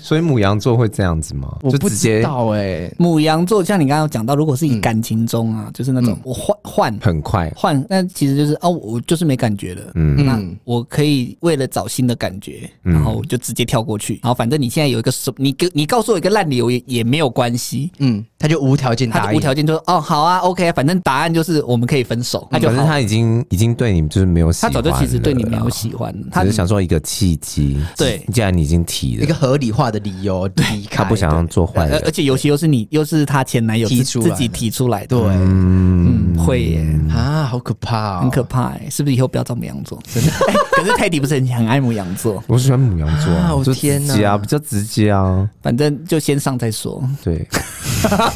[0.00, 1.56] 所以母羊座会这样子吗？
[1.62, 6.98] 我不知道，哎，母羊座像你刚刚讲到，如果是以感情中啊，就是那种我换换。
[7.00, 7.50] 很快。
[7.54, 39.96] 换，那其实就是哦，我就是没感觉了，嗯，那我可以为了找新的感觉，然后就直接跳过去，然后反正你现在有一个什，你给你告诉我一个烂理由也也没有关系，嗯，他就无条件他就无条件就说哦好啊，OK，反正答案就是我们可以分手，那就反正他已经已经对你就是没有喜欢，他早就其实对你没有喜欢，他只是想说一个契机，对，既然你已经提了一个合理化的理由离开，他不想要做坏人，而且尤其又是你又是他前男友提出自己提出来的，对，嗯，会耶啊，好可怕，很可怕哎，是不是以后不要找母羊座？
[40.12, 40.32] 真的，
[40.72, 47.46] 可是泰迪不是很很爱母羊座，我喜欢母羊座啊，我天哪，比较直接啊，反正就先上再说，对。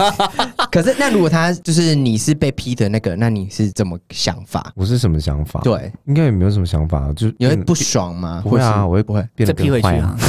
[0.71, 4.73] 可是，那如果他就是你是被劈的那个，那你是怎么想法？
[4.75, 5.61] 我是什么想法？
[5.63, 8.41] 对，应该也没有什么想法，就你会不爽吗？
[8.43, 10.17] 不会啊，我会不会变得劈回去啊？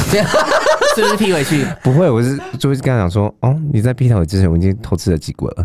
[0.96, 1.64] 是不是劈回去？
[1.84, 5.64] 不会，我是就会跟他讲说，哦，你在劈腿之前，我已经偷吃了几个了。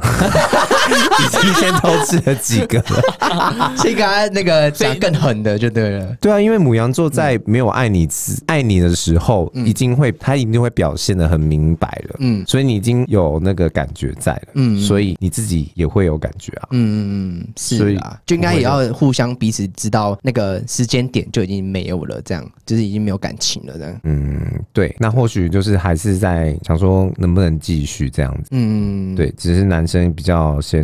[1.23, 6.15] 已经先偷吃了几个了， 先刚才那个讲更狠的就对了。
[6.21, 12.15] 对啊，因为母羊座在没有爱你时爱你的时候，已经会他一定会表现的很明白了。
[12.19, 14.47] 嗯，所以你已经有那个感觉在了。
[14.53, 16.67] 嗯，所以你自己也会有感觉啊。
[16.71, 23.99] 嗯嗯嗯，是啊，就应该也要互相彼此知道那个时间点就已经没有了，这样就是已经没有感情了，这样。
[24.03, 24.39] 嗯，
[24.71, 28.49] 对，那或许就是还是在想说能不能继续这样子。
[28.51, 30.82] 嗯，对，只是男生比较先。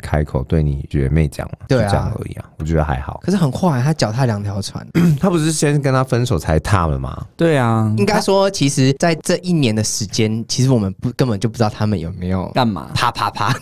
[0.00, 3.20] 开口对你学妹讲嘛，对啊，这样而已啊，我觉得还好。
[3.22, 4.86] 可是很快，他脚踏两条船，
[5.20, 7.26] 他不是先跟他分手才踏了吗？
[7.36, 13.54] 对啊，应该说，其实，在这一年的时间，其实我们不根本就不知道他们有没有干嘛，啪啪啪。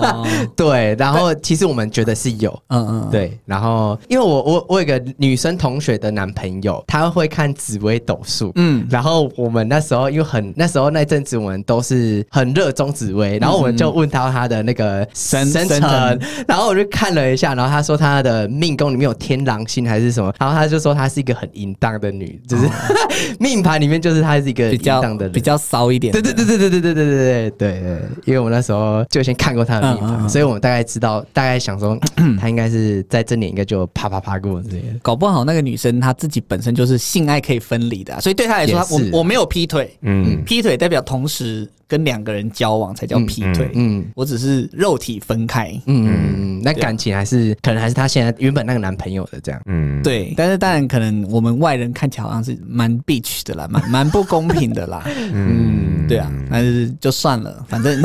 [0.56, 3.38] 对，然后其实我们觉得是有，嗯嗯，对。
[3.44, 15.06] 然后，因为我我我有个女生同学的男朋友，他会看紫薇斗数，嗯，然后我们那时候因为很那时候那阵子我们都是很热衷紫薇，然后我们就问到他的那个。
[15.28, 22.70] 生生辰，然后我就看了一下，然后他说他的命宫里面有天狼星还是什么，然后他就说他是一个很淫荡的女，就是、哦、
[23.38, 26.12] 命盘里面就是他是一个淫荡的人，比较骚一点。
[26.12, 31.98] 对对对对对对对对对对对对，因为我们那时候就先看过他的命盘，嗯嗯嗯，所以我们大概知道，大概想说
[32.40, 34.82] 他应该是在这年应该就啪啪啪过这些。
[35.02, 38.78] 搞不好那个女生她自己本身就是性爱可以分离的、啊，所以对她来说，
[39.12, 41.68] 我我没有劈腿，嗯，劈腿代表同时。
[41.88, 58.00] 跟两个人交往才叫劈腿，嗯，我只是肉体分开，嗯嗯嗯，那感情还是可能还是她现在原本那个男朋友的这样，嗯，对，但是当然可能我们外人看起来好像是蛮 bitch 的啦，蛮蛮不公平的啦， 嗯，对啊，但是就算了，反正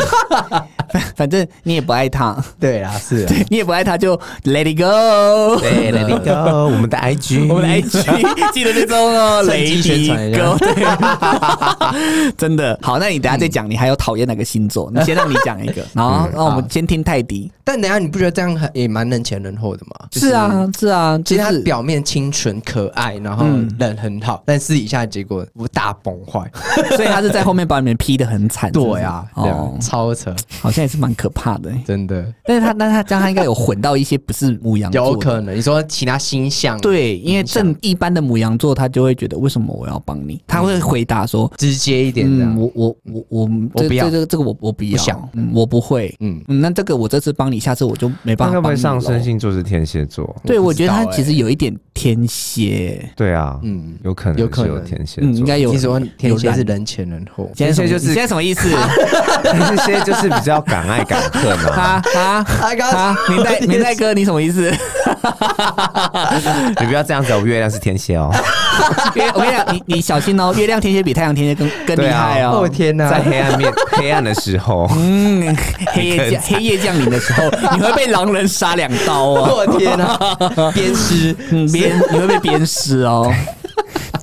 [1.16, 10.58] 反正你也不爱他， 对啊，是啊， 你也不爱他就 let it go，对，let it go，我们的 IG，我们的 IG 记得追踪哦，let it go，
[12.38, 12.78] 真的。
[12.82, 13.64] 好，那你等下再讲。
[13.70, 14.92] 你还有讨厌哪个星座？
[14.94, 17.50] 你先让你讲一个，然后让我们先听泰迪。
[17.64, 20.08] 但等下你不觉得这样也蛮人前人后的吗？
[20.12, 23.46] 是啊，是啊，其实他表面清纯可爱，然后
[23.80, 26.42] 人很好，但私底下结果我大崩坏，
[26.98, 28.70] 所以他是在后面把你们劈得很惨。
[28.72, 32.26] 对啊，哦，超扯，好像也是蛮可怕的，真的。
[32.46, 35.56] 但是他，那他这样他应该有混到一些不是母羊座，有可能。
[35.58, 36.80] 你说其他星象？
[36.80, 40.42] 对，因为正一般的母羊座，他就会觉得为什么我要帮你？
[40.48, 44.06] 他会回答说直接一点，嗯，我我我我我不要。
[44.10, 48.54] 这个这个我我不要，嗯，我不会，嗯，那这个我这次帮你，下次我就没办法。
[48.54, 50.36] 会不会上升星座是天蝎座？
[50.46, 53.10] 对，我觉得他其实有一点天蝎。
[53.16, 55.74] 对啊，嗯，有可能有可能有天蝎，应该有。
[55.74, 58.70] 听说天蝎是人前人后，天蝎就是现在什么意思？
[59.42, 61.70] 天蝎就是比较敢爱敢恨嘛。
[61.70, 62.46] 啊啊
[62.92, 63.16] 啊！
[63.30, 64.72] 明代明代哥，你什么意思？
[66.80, 68.32] 你不要这样子，我月亮是天蝎哦。
[69.36, 72.60] 我跟你讲，你你小心哦，月亮天蝎比太阳天蝎更更厉害哦。
[72.60, 75.56] 我天哪，在黑暗面黑暗的时候，嗯，
[75.94, 77.44] 黑夜降黑夜降临的时候，
[77.76, 79.64] 你会被狼人杀两刀哦。
[79.68, 80.18] 我天哪，
[80.72, 81.34] 鞭尸，
[81.72, 83.32] 鞭你会被鞭尸哦。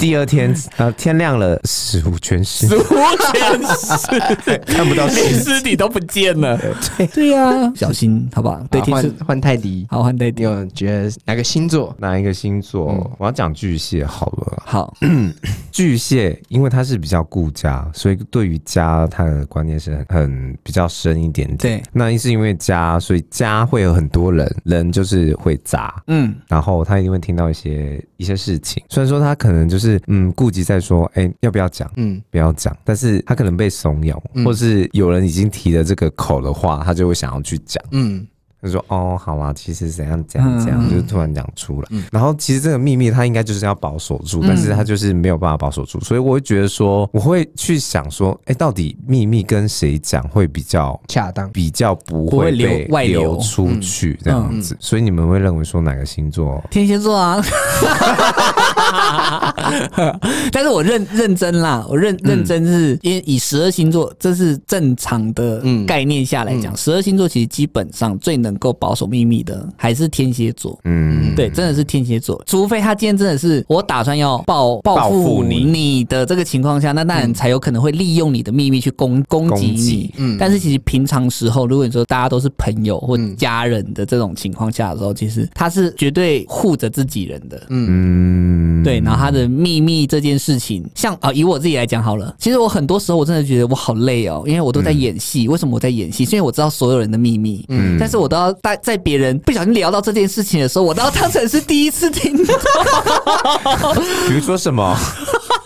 [0.00, 6.58] 第二天呃天亮了，死无全尸，死无全尸， 看不到尸尸体都不见了。
[6.96, 8.58] 对对呀，小心好不好？
[8.70, 10.46] 对，换换泰迪，好换泰迪。
[10.46, 11.94] 我觉得哪个星座？
[11.98, 13.14] 哪一个星座？
[13.18, 14.62] 我要讲巨蟹好了。
[14.64, 14.96] 好，
[15.70, 21.58] 巨蟹因为他是比较顾家，所以对于家他的观念是很很比较深一点点。
[21.58, 26.02] 对，那是因为家，所以家会有很多人，人就是会杂。
[26.06, 28.82] 嗯，然后他一定会听到一些一些事情。
[28.88, 31.90] 虽然说他可能就是嗯顾及在说，哎，要不要讲？
[31.96, 32.76] 嗯，不要讲。
[32.84, 37.82] 但是他可能被怂恿，或是有人已经提了这个口的话，他就会想要去讲。
[37.92, 38.26] 嗯。
[38.62, 41.88] 他说：“哦，好啦，其实怎样怎样怎样，嗯、就是突然讲出来。
[41.92, 54.74] 嗯、然后其实这个秘密他应该就是要保守住，嗯、但是他就是没有办法保守住，所以我会觉得说，我会去想说，哎，到底秘密跟谁讲会比较恰当，比较不会被流外流出去这样子。
[54.74, 56.62] 嗯、所以你们会认为说哪个星座？
[56.70, 57.40] 天蝎座啊。
[60.52, 72.42] 但是我认认真啦，我认认真是因为以十二星座这是正常的概念下来讲，十二星座其实基本上最能。”能够保守秘密的还是天蝎座，嗯，对，真的是天蝎座。
[72.46, 75.62] 除非他今天真的是我打算要报报复你。
[75.62, 80.12] 你的这个情况下，那当然才有可能会利用你的秘密去攻攻击你。
[80.16, 87.62] 嗯，但是其实平常时候，如果你说大家都是朋友或家人的这种情况下的时候，其实他是绝对护着自己人的。
[87.68, 89.00] 嗯，对。
[89.00, 95.48] 然后他的秘密这件事情，像啊，以我自己来讲好了，其实我很多时候我真的觉得我好累哦，因为我都在演戏。
[95.48, 96.24] 为什么我在演戏？
[96.24, 98.50] 是因为我知道所有人的秘密，嗯，但是我都要。
[98.62, 102.54] 在在别人不小心聊到这件事情的时候，我都要当成是第一次听到。
[104.28, 104.94] 比如说什么？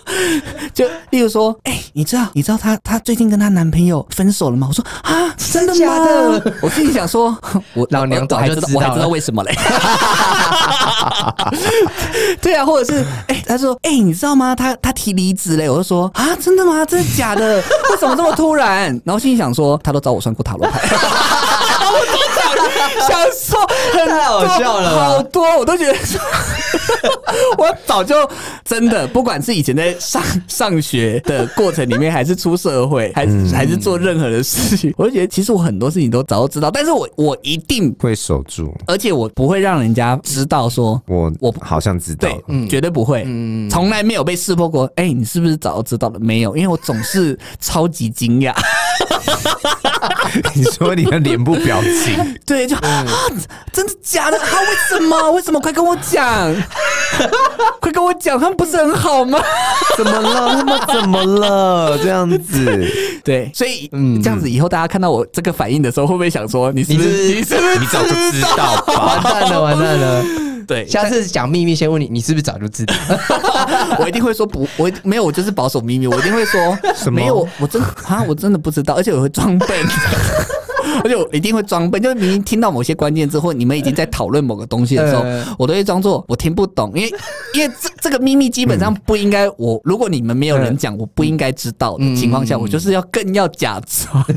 [0.73, 4.67] 就例如说，哎、欸，你知道你知道她她最近跟她男朋友分手了吗？
[4.69, 5.79] 我说啊，真的吗？
[5.79, 6.53] 假的？
[6.61, 7.35] 我心里想说，
[7.73, 9.55] 我 老娘早就知道，我还知道为什么嘞。
[12.41, 14.55] 对啊，或者是哎、欸，他说哎、欸，你知道吗？
[14.55, 15.69] 他他提离职嘞。
[15.69, 16.85] 我就说啊，真的吗？
[16.85, 17.57] 真的假的？
[17.57, 18.89] 为什么这么突然？
[19.03, 20.81] 然后心里想说，他都找我算过塔罗牌。
[23.07, 23.59] 想说
[23.93, 26.19] 很太好笑了，好多我都觉得说，
[27.57, 28.15] 我早就
[28.63, 43.23] 真的，不管是以前在上上学的过程里面，还是出社会，还是还是做任何的事情， 我就觉得其实我很多事情都早就知道，但是我我一定会守住，而且我不会让人家知道说我我好像知道，对，绝对不会，
[43.69, 44.89] 从来没有被识破过。
[44.95, 46.19] 哎，你是不是早就知道了？
[46.19, 48.53] 没有，因为我总是超级惊讶。
[50.53, 53.05] 你说你的脸部表情，对，就啊，
[53.71, 54.37] 真的假的？
[54.37, 55.31] 他为什么？
[55.31, 55.59] 为什么？
[55.59, 56.53] 快跟我讲，
[57.79, 59.39] 快跟我讲，他们不是很好吗？
[59.97, 60.55] 怎么了？
[60.55, 61.97] 他们怎么了？
[61.97, 62.87] 这样子，
[63.23, 69.21] 对，所以嗯，这样子以后大家看到我这个反应的时候，会不会想说你是不是你是不是你早就知道吧？
[69.23, 70.23] 完蛋了，完蛋了。
[70.67, 72.95] 对，下次讲秘密，先问你，你是不是早就知道？
[73.99, 76.07] 我一定会说不，我没有，我就是保守秘密。
[76.07, 76.59] 我一定会说
[76.95, 77.19] 什么？
[77.19, 79.69] 没有，我真啊，我真的不知道，而且我会装笨，
[81.03, 82.01] 而且我一定会装笨。
[82.01, 85.23] 就是明明听到某些关键之后你们已经在讨论某个东西的时候，
[85.57, 87.13] 我都会装作我听不懂，因为
[87.53, 94.25] 因为这这个秘密基本上不应该我，如果你们没有人讲，我不应该知道的情况下，我就是要更要假装。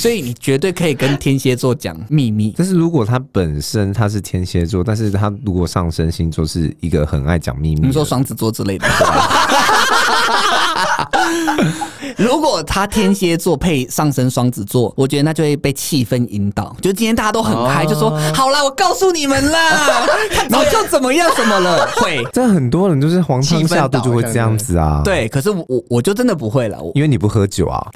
[0.00, 8.88] 所以你绝对可以跟天蝎座讲秘密，但是如果他本身他是天蝎座，但是他如果上升星座是一个很爱讲秘密，比如说双子座之类的。
[12.18, 16.74] 如果他天蝎座配上升双子座，我觉得那就会被气氛引导。
[16.80, 20.06] 就今天大家都很嗨，就说好了，我告诉你们啦，
[20.48, 21.88] 然后就怎么样怎么了？
[21.96, 25.02] 会，这很多人就是黄汤下肚就会这样子啊。
[25.04, 27.86] 对，可是我我就真的不会了，因为你不喝酒啊。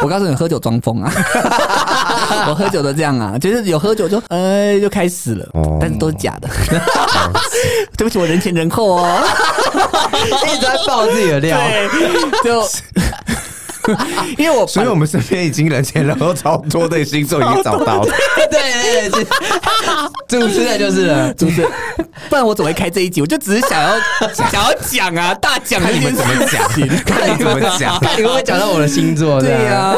[0.00, 1.12] 我告诉你，喝酒装疯啊！
[2.48, 5.46] 我喝酒都这样啊，就是有喝酒就呃就开始了，
[5.80, 6.48] 但是都是假的。
[7.96, 9.18] 对不起，我人前人后哦，
[10.46, 11.58] 一直在爆自己的料，
[12.42, 12.62] 对，就。
[14.38, 18.08] 因为我，所以我们身边已经人前人后超多的星座已经找到了。
[18.50, 19.26] 对对对，
[20.28, 21.70] 主持人就是了，主持人。
[22.28, 23.20] 不然我怎么会开这一集？
[23.20, 23.94] 我就只是想要
[24.34, 26.66] 想要讲啊，大讲 你们怎么讲，
[27.04, 29.40] 看你怎么讲，看你会不会讲到我的星座？
[29.40, 29.94] 对呀，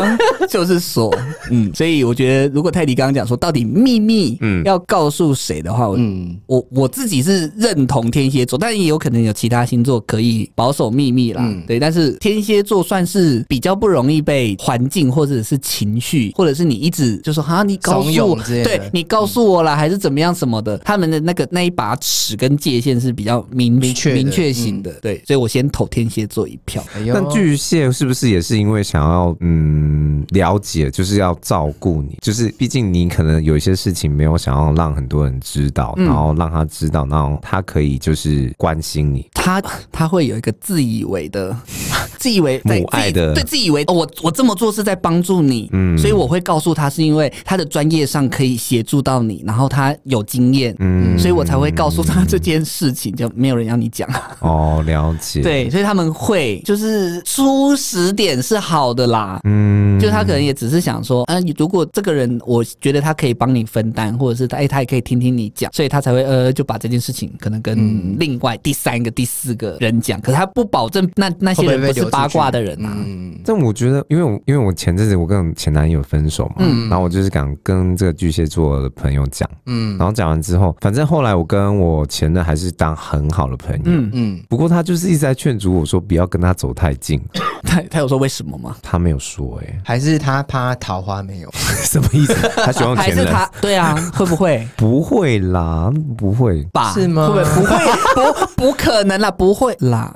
[0.48, 1.16] 就是说，
[1.50, 11.42] 嗯，所以我觉得，如果泰迪刚刚讲说，到底秘密嗯要告诉谁的话，嗯，我我自己是认同天蝎座，但也有可能有其他星座可以保守秘密啦。
[11.66, 13.77] 对，但是天蝎座算是比较。
[13.78, 24.92] 不容易被环境或者是情绪，或者是你一直就说哈，你告诉我，对对你告诉我啦，还是怎么样什么的，他们的那个那一把尺跟界限是比较明明确明确型的。
[25.00, 26.82] 对，所以我先投天蝎座一票。
[27.14, 39.26] 但巨蟹是不是也是因为想要嗯了解，就是要照顾你，就是毕竟你可能有一些事情没有想要让很多人知道，然后让他知道，然后他可以就是关心你。
[39.34, 39.62] 他
[39.92, 41.56] 他会有一个自以为的，
[42.18, 54.08] 自以为母爱的，对，自以为哦，我我这么做是在帮助你，嗯，所以我会告诉他是因为他的专业上可以协助到你，然后他有经验，嗯，所以我才会告诉他这件事情，就没有人要你讲。
[54.40, 55.40] 哦，了解。
[55.40, 69.38] 对，所以他们会就是初始点是好的啦，嗯，就他可能也只是想说，嗯、呃，如果这个人我觉得他可以帮你分担，或者是他哎，他也可以听听你讲，所以他才会呃就把这件事情可能跟另外第三个、第四。
[69.48, 72.92] 四个人讲，可是他不保证那那些人不是八卦的人啊。
[72.96, 84.40] 嗯，但我觉得，因为我因为我前阵子我跟前男友分手嘛，嗯，然后我就是敢跟这个巨蟹座的朋友讲，嗯，然后讲完之后，反正后来我跟我前任还是当很好的朋友，嗯嗯。
[84.48, 87.20] 不过他就是一直在劝阻我说不要跟他走太近。
[87.66, 88.76] 他他有说为什么吗？
[88.80, 91.50] 他没有说，哎，还是他怕桃花没有？
[91.82, 92.34] 什么意思？
[92.54, 93.24] 他喜欢前任？
[93.24, 93.50] 还是他？
[93.60, 94.66] 对啊，会不会？
[94.76, 96.92] 不会啦，不会吧？
[96.92, 97.26] 是吗？
[97.28, 97.76] 会不会？
[98.14, 99.30] 不，不不可能啦。
[99.30, 100.12] 不会啦，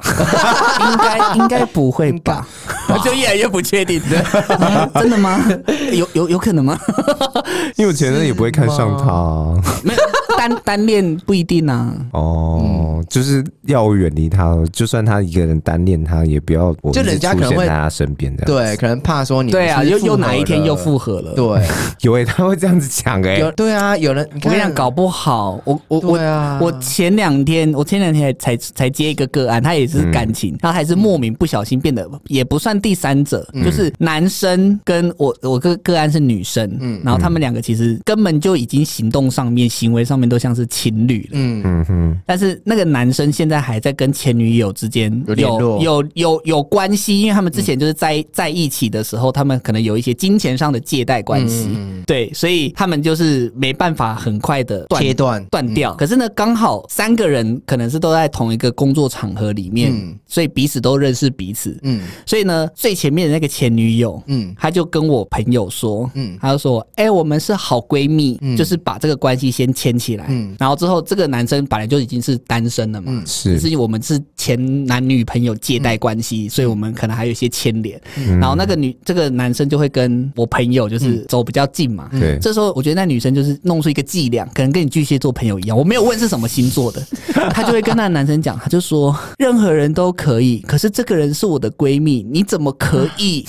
[0.91, 2.47] 应该应该不会吧？
[2.89, 5.43] 我就越来越不确定的， 真的吗？
[5.93, 6.79] 有有有可能吗？
[7.77, 10.01] 因为我前任也不会看上他，没有
[10.49, 11.95] 单 单恋不一定啊。
[12.13, 21.33] 哦，就是要远离他，就算他一个人单恋，他也不要我就人家可能会在他身边的，对，可能怕说你对啊，又又哪一天又复合了？
[21.35, 21.67] 对，
[22.03, 26.19] 有诶，他会这样子讲诶，对啊，有人我跟你讲，搞不好我我我
[26.61, 41.63] 我前两天我前两天才才接一个个案，他也是感情，他还是莫名不小心变得也不算第三者，就是男生跟我我个个案是女生，嗯，然后他们两个其实根本就已经行动上面、行为上面都像是情侣了，嗯。
[41.65, 51.69] 嗯嗯，但是那个男生现在还在跟前女友之间有有有有有关系，因为他们之前就是在在一起的时候，他们可能有一些金钱上的借贷关系，
[52.07, 55.45] 对，所以他们就是没办法很快的切断。
[55.47, 55.95] 断掉。
[55.95, 59.93] 可是呢，刚好三个人可能是都在同一个工作场合里面，
[60.27, 78.01] 所以彼此都认识彼此，嗯，所以呢，最前面的那个前女友，嗯，他就跟我朋友说，嗯，他就说，哎，我们是好闺蜜，就是把这个关系先牵起来，嗯，然后之后这个男生本来就已经是单身了嘛，是，是我们是前男女朋友借贷关系，所以我们可能还有一些牵连，
[78.41, 87.03] 然后那个女这个男生就会跟我朋友就是走比较近嘛，对，这时候我觉得那女生就是弄出一个伎俩，可能跟你巨蟹座朋友一样，我没有问是什么星座的，
[87.53, 93.47] 他就会跟那个男生讲，他就说任何人都可以，可是这个人是我的闺蜜，你怎么可以？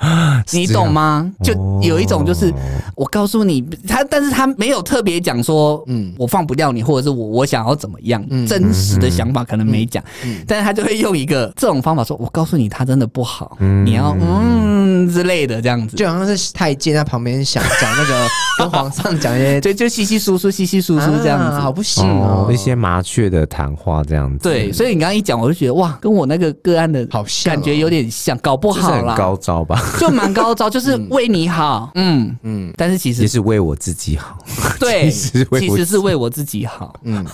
[0.52, 1.30] 你懂吗？
[1.42, 2.52] 就有一种就是，
[2.94, 10.02] 我告诉你，他，但是他没有特别讲说，嗯，我放不掉你，或者是我我想要怎么样，真实的想法可能没讲，
[10.46, 18.26] 但是他就会用一个这种方法说，我告诉你，他真的不好，你要嗯之类的这样子，就好像是太监在旁边想讲那个
[18.58, 24.38] 跟皇上讲一些， 就就稀稀疏疏、稀稀疏疏这样子，好不行哦，一些麻雀的谈话这样子。
[24.42, 29.82] 对，所以你刚刚一讲，我就觉得哇，跟我那个个案的好像感觉有点像，搞不好啦，高招吧。
[29.98, 34.36] 就蛮高招，就是为你好，嗯嗯，但是其实也是为我自己好，
[34.80, 37.24] 对，其实是为我自己好，嗯，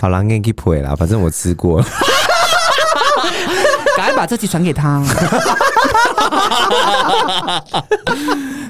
[0.00, 1.80] 好了，给你赔了，反正我吃过。
[1.80, 1.86] 了，
[3.96, 5.02] 赶快把这集传给他，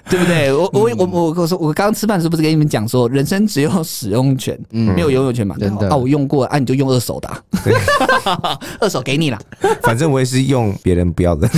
[0.08, 0.52] 对不对？
[0.52, 5.54] 我我我我我说我刚刚吃饭是不是跟你们讲说，人生只有使用权，没有拥有权嘛？
[5.58, 5.88] 真的。
[5.88, 7.30] 啊，我用过啊，你就用二手的，
[8.80, 9.38] 二手给你了，
[9.82, 11.48] 反正我也是用别人不要的。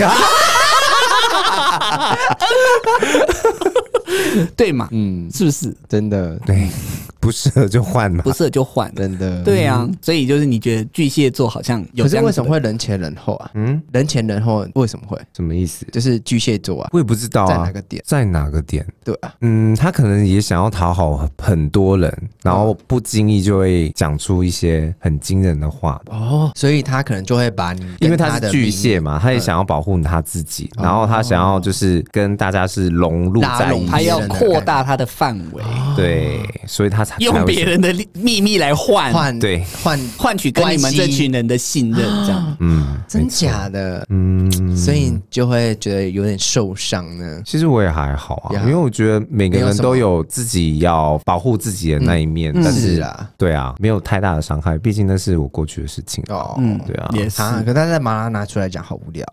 [4.56, 4.88] 对嘛？
[4.92, 6.38] 嗯，是不是真的？
[6.40, 6.68] 对，
[7.22, 9.44] 不适合就换嘛，不适合就换，真的。
[9.44, 13.50] 对呀，所以就是你觉得巨蟹座好像有，可是为什么会人前人后啊？
[13.54, 15.16] 嗯，人前人后为什么会？
[15.36, 15.86] 什么意思？
[15.92, 18.84] 就是巨蟹座啊，我也不知道在哪个点，在哪个点？
[19.04, 22.12] 对啊，嗯，他可能也想要讨好很多人，
[22.42, 33.92] 然后不经意就会讲出一些很惊人的话哦，所以他可能就会把你，因为他是巨蟹嘛，他也想要保护他自己，然后他想要就是跟大家是融入在一起。
[33.92, 35.62] 他要扩大他的范围，
[35.94, 39.12] 对，所以他才用别人的秘密来换。
[39.12, 39.64] 换对。
[39.82, 42.56] 换换取跟你们这群人的信任，这样。
[42.60, 47.42] 嗯，真假的，嗯，所以就会觉得有点受伤呢。
[47.44, 56.22] 其实我也还好啊，因为我觉得每个人都有自己要保护自己的那一面，但是啊，对啊，没有太大的伤害，毕竟那是我过去的事情。
[56.28, 57.42] 哦，嗯，对啊，也是。
[57.42, 59.26] 啊，可他在马拉拿出来讲好无聊，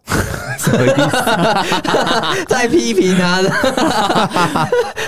[0.58, 2.46] 什么意思？
[2.48, 3.52] 在批评他的，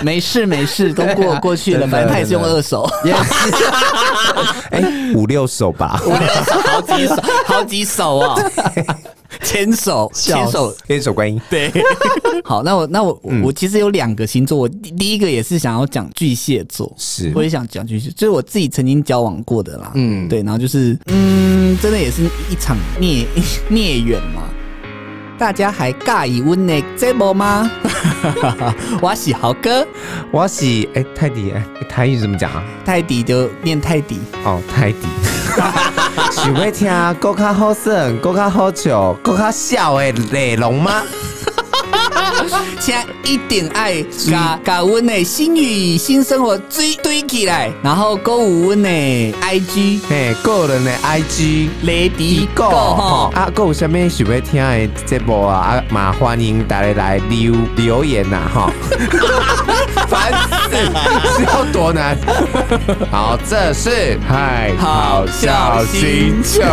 [0.02, 3.64] 没事没事，都过过去了，反正他也是用二手，也是，
[4.70, 8.50] 哎，五六首吧，五六首，好几首，好几首哦，
[9.42, 11.40] 牵手，牵手，牵手观音。
[11.50, 11.72] 对，
[12.44, 23.26] 好，那我那我我其实有两个星座，我第一个也是想要讲巨蟹座，是，我也想讲巨蟹，就是我自己曾经交往过的啦，嗯，对，然后就是，嗯，真的也是一场孽
[23.68, 24.42] 孽缘嘛。
[25.38, 27.68] 大家还尬以温的这波吗？
[29.00, 29.86] 我是豪哥，
[30.30, 32.62] 我是哎泰迪哎台语怎么讲啊？
[32.84, 34.98] 泰迪就念泰迪哦，泰迪。
[36.32, 36.88] 想要听
[37.20, 41.02] 更加好声、更加好笑、更加笑的内容吗？
[42.80, 55.52] 现在一定爱加加温的新语、新生活追堆起来，然后购物温的 IG，嘿，个人的 IG Lady Go 哈啊，还有什么想要听的节目啊？
[55.62, 58.70] 啊，嘛欢迎大家来留留言呐哈！
[60.08, 60.32] 烦
[60.70, 60.76] 死，
[61.38, 62.16] 是要多难？
[63.10, 66.60] 好，这是嗨好笑星球，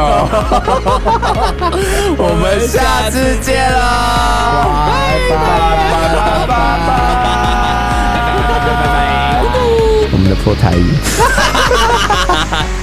[2.18, 3.80] 我们下次见喽，
[4.76, 4.80] 拜
[5.30, 5.30] 拜。
[5.30, 5.36] 拜拜拜拜拜拜
[10.12, 10.96] 我们的破台语。